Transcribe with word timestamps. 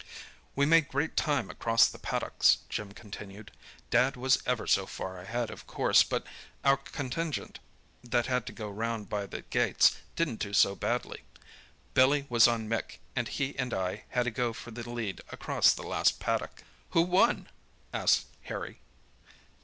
"We 0.55 0.65
made 0.65 0.87
great 0.89 1.15
time 1.15 1.51
across 1.51 1.87
the 1.87 1.99
paddocks," 1.99 2.57
Jim 2.69 2.91
continued. 2.91 3.51
"Dad 3.91 4.17
was 4.17 4.41
ever 4.47 4.65
so 4.65 4.87
far 4.87 5.19
ahead, 5.19 5.51
of 5.51 5.67
course, 5.67 6.01
but 6.01 6.25
our 6.63 6.77
contingent, 6.77 7.59
that 8.03 8.25
had 8.25 8.47
to 8.47 8.51
go 8.51 8.67
round 8.67 9.09
by 9.09 9.27
the 9.27 9.43
gates, 9.43 9.97
didn't 10.15 10.39
do 10.39 10.53
so 10.53 10.73
badly. 10.75 11.21
Billy 11.93 12.25
was 12.29 12.47
on 12.47 12.67
Mick, 12.67 12.97
and 13.15 13.27
he 13.27 13.55
and 13.59 13.75
I 13.75 14.05
had 14.09 14.25
a 14.25 14.31
go 14.31 14.53
for 14.53 14.71
the 14.71 14.89
lead 14.89 15.21
across 15.29 15.71
the 15.71 15.83
last 15.83 16.19
paddock." 16.19 16.63
"Who 16.97 17.03
won?" 17.03 17.47
asked 17.93 18.25
Harry. 18.45 18.79